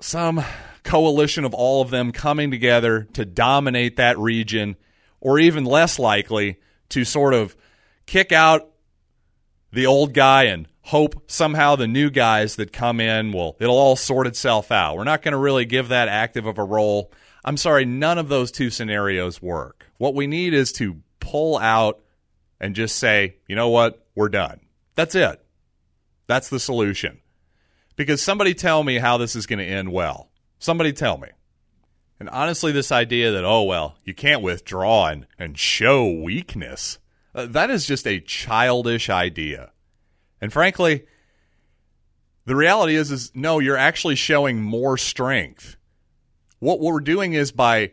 some 0.00 0.44
coalition 0.82 1.44
of 1.44 1.54
all 1.54 1.82
of 1.82 1.90
them 1.90 2.12
coming 2.12 2.50
together 2.50 3.08
to 3.14 3.24
dominate 3.24 3.96
that 3.96 4.18
region, 4.18 4.76
or 5.20 5.38
even 5.38 5.64
less 5.64 5.98
likely 5.98 6.58
to 6.90 7.04
sort 7.04 7.34
of 7.34 7.56
kick 8.06 8.32
out 8.32 8.68
the 9.72 9.86
old 9.86 10.14
guy 10.14 10.44
and 10.44 10.66
hope 10.82 11.30
somehow 11.30 11.76
the 11.76 11.86
new 11.86 12.10
guys 12.10 12.56
that 12.56 12.72
come 12.72 13.00
in 13.00 13.32
will 13.32 13.56
it'll 13.60 13.78
all 13.78 13.96
sort 13.96 14.26
itself 14.26 14.72
out. 14.72 14.96
We're 14.96 15.04
not 15.04 15.22
going 15.22 15.32
to 15.32 15.38
really 15.38 15.64
give 15.64 15.88
that 15.88 16.08
active 16.08 16.46
of 16.46 16.58
a 16.58 16.64
role. 16.64 17.12
I'm 17.44 17.56
sorry, 17.56 17.84
none 17.84 18.18
of 18.18 18.28
those 18.28 18.50
two 18.50 18.70
scenarios 18.70 19.40
work. 19.40 19.86
What 19.98 20.14
we 20.14 20.26
need 20.26 20.54
is 20.54 20.72
to 20.72 20.96
pull 21.20 21.58
out 21.58 22.00
and 22.60 22.74
just 22.74 22.96
say, 22.96 23.36
you 23.46 23.56
know 23.56 23.68
what, 23.68 24.04
we're 24.14 24.28
done. 24.28 24.60
That's 24.94 25.14
it. 25.14 25.44
That's 26.26 26.48
the 26.48 26.60
solution. 26.60 27.20
Because 27.96 28.22
somebody 28.22 28.54
tell 28.54 28.82
me 28.82 28.98
how 28.98 29.16
this 29.16 29.36
is 29.36 29.46
going 29.46 29.58
to 29.58 29.64
end 29.64 29.92
well. 29.92 30.29
Somebody 30.60 30.92
tell 30.92 31.18
me. 31.18 31.28
And 32.20 32.28
honestly, 32.28 32.70
this 32.70 32.92
idea 32.92 33.32
that, 33.32 33.44
oh, 33.44 33.62
well, 33.62 33.96
you 34.04 34.14
can't 34.14 34.42
withdraw 34.42 35.06
and, 35.06 35.26
and 35.38 35.58
show 35.58 36.08
weakness, 36.08 36.98
uh, 37.34 37.46
that 37.46 37.70
is 37.70 37.86
just 37.86 38.06
a 38.06 38.20
childish 38.20 39.08
idea. 39.08 39.72
And 40.38 40.52
frankly, 40.52 41.06
the 42.44 42.54
reality 42.54 42.94
is, 42.94 43.10
is 43.10 43.32
no, 43.34 43.58
you're 43.58 43.76
actually 43.76 44.16
showing 44.16 44.60
more 44.60 44.98
strength. 44.98 45.76
What 46.58 46.78
we're 46.78 47.00
doing 47.00 47.32
is 47.32 47.52
by 47.52 47.92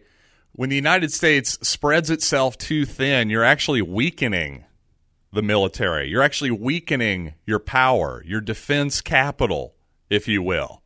when 0.51 0.69
the 0.69 0.75
United 0.75 1.13
States 1.13 1.57
spreads 1.65 2.09
itself 2.09 2.57
too 2.57 2.85
thin, 2.85 3.29
you're 3.29 3.45
actually 3.45 3.81
weakening 3.81 4.65
the 5.31 5.41
military. 5.41 6.09
You're 6.09 6.23
actually 6.23 6.51
weakening 6.51 7.35
your 7.45 7.59
power, 7.59 8.23
your 8.25 8.41
defense 8.41 8.99
capital, 8.99 9.75
if 10.09 10.27
you 10.27 10.41
will. 10.41 10.81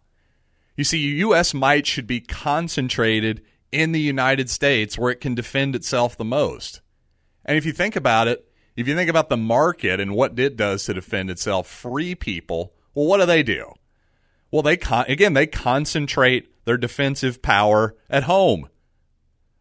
You 0.82 0.86
see, 0.86 0.98
U.S. 0.98 1.54
might 1.54 1.86
should 1.86 2.08
be 2.08 2.22
concentrated 2.22 3.44
in 3.72 3.92
the 3.92 4.02
United 4.02 4.50
States 4.50 4.98
where 4.98 5.12
it 5.12 5.22
can 5.22 5.36
defend 5.36 5.76
itself 5.76 6.18
the 6.18 6.26
most. 6.26 6.82
And 7.46 7.56
if 7.56 7.68
you 7.68 7.72
think 7.72 7.96
about 7.96 8.28
it, 8.28 8.52
if 8.76 8.88
you 8.88 8.96
think 8.96 9.08
about 9.08 9.30
the 9.30 9.38
market 9.38 10.00
and 10.00 10.16
what 10.16 10.40
it 10.40 10.58
does 10.58 10.84
to 10.86 10.96
defend 10.96 11.30
itself, 11.30 11.68
free 11.68 12.16
people, 12.16 12.74
well, 12.96 13.06
what 13.06 13.20
do 13.20 13.28
they 13.28 13.44
do? 13.44 13.74
Well, 14.50 14.64
they 14.64 14.76
con- 14.76 15.06
again, 15.08 15.36
they 15.36 15.46
concentrate 15.46 16.50
their 16.66 16.78
defensive 16.78 17.44
power 17.44 17.96
at 18.10 18.24
home. 18.24 18.68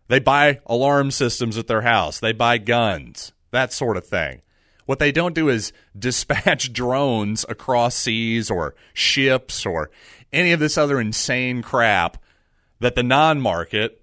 They 0.09 0.21
buy 0.21 0.61
alarm 0.65 1.11
systems 1.11 1.59
at 1.59 1.67
their 1.67 1.83
house. 1.83 2.19
They 2.19 2.33
buy 2.33 2.57
guns, 2.57 3.35
that 3.51 3.75
sort 3.75 3.99
of 3.99 4.07
thing. 4.07 4.41
What 4.87 4.99
they 4.99 5.13
don't 5.13 5.35
do 5.35 5.51
is 5.51 5.75
dispatch 5.99 6.73
drones 6.73 7.45
across 7.47 7.95
seas 7.95 8.51
or 8.51 8.75
ships 8.95 9.67
or 9.67 9.91
any 10.33 10.53
of 10.53 10.61
this 10.61 10.79
other 10.79 11.01
insane 11.01 11.63
crap 11.63 12.17
that 12.81 12.95
the 12.95 13.03
non 13.03 13.41
market, 13.41 14.01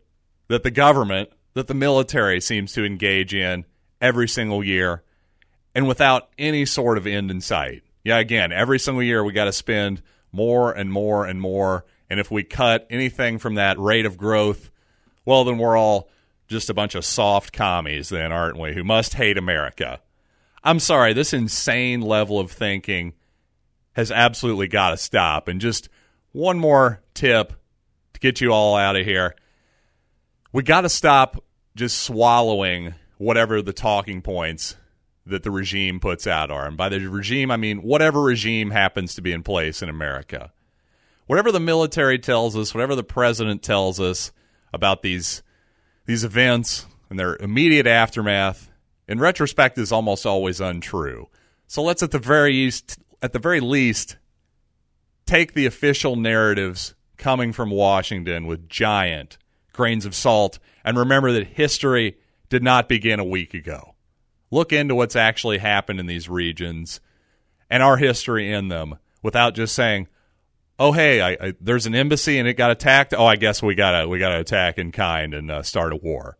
that 0.47 0.63
the 0.63 0.71
government, 0.71 1.29
that 1.53 1.67
the 1.67 1.73
military 1.73 2.39
seems 2.39 2.73
to 2.73 2.85
engage 2.85 3.33
in 3.33 3.65
every 3.99 4.27
single 4.27 4.63
year 4.63 5.03
and 5.73 5.87
without 5.87 6.29
any 6.37 6.65
sort 6.65 6.97
of 6.97 7.07
end 7.07 7.31
in 7.31 7.41
sight. 7.41 7.83
Yeah, 8.03 8.19
again, 8.19 8.51
every 8.51 8.79
single 8.79 9.03
year 9.03 9.23
we 9.23 9.33
got 9.33 9.45
to 9.45 9.51
spend 9.51 10.01
more 10.31 10.71
and 10.71 10.91
more 10.91 11.25
and 11.25 11.41
more. 11.41 11.85
And 12.09 12.19
if 12.19 12.31
we 12.31 12.43
cut 12.43 12.87
anything 12.89 13.37
from 13.37 13.55
that 13.55 13.79
rate 13.79 14.05
of 14.05 14.17
growth, 14.17 14.71
well, 15.25 15.43
then 15.43 15.57
we're 15.57 15.77
all 15.77 16.09
just 16.47 16.69
a 16.69 16.73
bunch 16.73 16.95
of 16.95 17.03
soft 17.03 17.51
commies, 17.51 18.09
then, 18.09 18.31
aren't 18.31 18.57
we, 18.57 18.73
who 18.73 18.83
must 18.83 19.15
hate 19.15 19.37
America. 19.37 19.99
I'm 20.63 20.79
sorry, 20.79 21.13
this 21.13 21.33
insane 21.33 22.01
level 22.01 22.39
of 22.39 22.51
thinking 22.51 23.13
has 23.93 24.11
absolutely 24.11 24.67
got 24.67 24.91
to 24.91 24.97
stop. 24.97 25.47
And 25.47 25.59
just 25.59 25.89
one 26.37 26.59
more 26.59 27.01
tip 27.15 27.51
to 28.13 28.19
get 28.19 28.39
you 28.41 28.53
all 28.53 28.75
out 28.75 28.95
of 28.95 29.03
here. 29.03 29.35
We 30.53 30.61
got 30.61 30.81
to 30.81 30.89
stop 30.89 31.43
just 31.75 32.01
swallowing 32.01 32.93
whatever 33.17 33.63
the 33.63 33.73
talking 33.73 34.21
points 34.21 34.75
that 35.25 35.41
the 35.41 35.49
regime 35.49 35.99
puts 35.99 36.27
out 36.27 36.51
are. 36.51 36.67
And 36.67 36.77
by 36.77 36.89
the 36.89 36.99
regime, 37.07 37.49
I 37.49 37.57
mean 37.57 37.79
whatever 37.79 38.21
regime 38.21 38.69
happens 38.69 39.15
to 39.15 39.21
be 39.21 39.33
in 39.33 39.41
place 39.41 39.81
in 39.81 39.89
America. 39.89 40.53
Whatever 41.25 41.51
the 41.51 41.59
military 41.59 42.19
tells 42.19 42.55
us, 42.55 42.73
whatever 42.73 42.95
the 42.95 43.03
president 43.03 43.63
tells 43.63 43.99
us 43.99 44.31
about 44.71 45.01
these 45.01 45.41
these 46.05 46.23
events 46.23 46.85
and 47.09 47.19
their 47.19 47.35
immediate 47.37 47.87
aftermath, 47.87 48.69
in 49.07 49.19
retrospect, 49.19 49.77
is 49.77 49.91
almost 49.91 50.25
always 50.25 50.61
untrue. 50.61 51.27
So 51.65 51.81
let's 51.81 52.03
at 52.03 52.11
the 52.11 52.19
very 52.19 52.53
least, 52.53 52.99
at 53.21 53.33
the 53.33 53.39
very 53.39 53.59
least, 53.59 54.17
take 55.27 55.53
the 55.53 55.65
official 55.65 56.15
narratives 56.15 56.95
coming 57.17 57.51
from 57.51 57.69
Washington 57.69 58.47
with 58.47 58.69
giant 58.69 59.37
grains 59.73 60.05
of 60.05 60.15
salt 60.15 60.57
and 60.83 60.97
remember 60.97 61.31
that 61.33 61.47
history 61.47 62.17
did 62.49 62.63
not 62.63 62.89
begin 62.89 63.19
a 63.19 63.25
week 63.25 63.53
ago. 63.53 63.93
Look 64.49 64.71
into 64.71 64.95
what's 64.95 65.15
actually 65.15 65.57
happened 65.57 65.99
in 65.99 66.05
these 66.07 66.29
regions 66.29 67.01
and 67.69 67.83
our 67.83 67.97
history 67.97 68.51
in 68.51 68.69
them 68.69 68.97
without 69.21 69.53
just 69.53 69.75
saying, 69.75 70.07
"Oh, 70.79 70.93
hey, 70.93 71.21
I, 71.21 71.31
I, 71.47 71.53
there's 71.59 71.85
an 71.85 71.95
embassy 71.95 72.39
and 72.39 72.47
it 72.47 72.53
got 72.53 72.71
attacked. 72.71 73.13
Oh, 73.15 73.25
I 73.25 73.35
guess 73.35 73.61
we 73.61 73.75
gotta 73.75 74.07
we 74.07 74.19
gotta 74.19 74.39
attack 74.39 74.77
in 74.77 74.93
kind 74.93 75.33
and 75.33 75.51
uh, 75.51 75.63
start 75.63 75.91
a 75.91 75.97
war." 75.97 76.37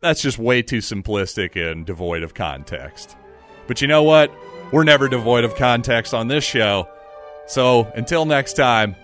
That's 0.00 0.22
just 0.22 0.38
way 0.38 0.62
too 0.62 0.78
simplistic 0.78 1.56
and 1.56 1.84
devoid 1.84 2.22
of 2.22 2.34
context. 2.34 3.16
But 3.66 3.82
you 3.82 3.88
know 3.88 4.04
what? 4.04 4.32
We're 4.70 4.84
never 4.84 5.08
devoid 5.08 5.42
of 5.42 5.56
context 5.56 6.14
on 6.14 6.28
this 6.28 6.44
show. 6.44 6.88
So 7.48 7.90
until 7.96 8.26
next 8.26 8.52
time, 8.52 8.94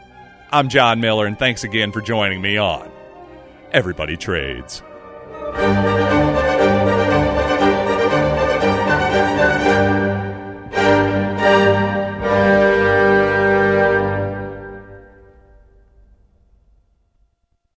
I'm 0.52 0.68
John 0.68 1.00
Miller, 1.00 1.26
and 1.26 1.38
thanks 1.38 1.64
again 1.64 1.90
for 1.90 2.00
joining 2.00 2.40
me 2.40 2.58
on 2.58 2.90
Everybody 3.72 4.16
Trades. 4.16 4.82